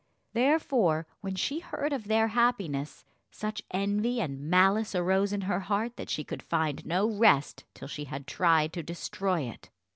[0.33, 5.95] Therefore when she heard of their happiness, such envy and malice arose in her heart
[5.97, 9.69] that she could find no rest till she had tried to destroy it.